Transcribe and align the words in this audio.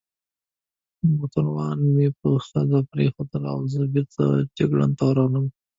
موټروانان 1.15 1.79
مې 1.95 2.07
په 2.19 2.27
خزه 2.45 2.79
کې 2.81 2.89
پرېښوول 2.91 3.43
او 3.51 3.59
زه 3.71 3.81
بېرته 3.93 4.23
جګړن 4.57 4.91
ته 4.97 5.03
ورغلم. 5.07 5.45